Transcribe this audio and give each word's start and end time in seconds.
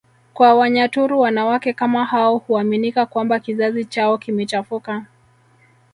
kwa 0.33 0.53
Wanyaturu 0.53 1.19
wanawake 1.19 1.73
kama 1.73 2.05
hao 2.05 2.37
huaminika 2.37 3.05
kwamba 3.05 3.39
kizazi 3.39 3.85
chao 3.85 4.17
kimechafuka 4.17 5.05